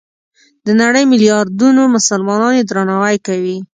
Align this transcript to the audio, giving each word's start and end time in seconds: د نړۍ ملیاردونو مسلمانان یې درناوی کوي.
د 0.65 0.67
نړۍ 0.81 1.03
ملیاردونو 1.11 1.81
مسلمانان 1.95 2.53
یې 2.59 2.63
درناوی 2.69 3.15
کوي. 3.27 3.57